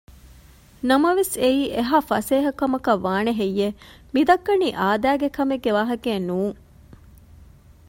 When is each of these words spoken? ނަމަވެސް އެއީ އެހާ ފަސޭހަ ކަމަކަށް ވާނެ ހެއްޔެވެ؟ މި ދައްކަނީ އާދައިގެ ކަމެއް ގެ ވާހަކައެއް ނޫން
ނަމަވެސް 0.89 1.35
އެއީ 1.41 1.63
އެހާ 1.75 1.97
ފަސޭހަ 2.09 2.51
ކަމަކަށް 2.59 3.03
ވާނެ 3.05 3.31
ހެއްޔެވެ؟ 3.39 3.77
މި 4.13 4.21
ދައްކަނީ 4.27 4.67
އާދައިގެ 4.79 5.29
ކަމެއް 5.37 5.63
ގެ 5.65 5.71
ވާހަކައެއް 5.77 6.27
ނޫން 6.29 6.57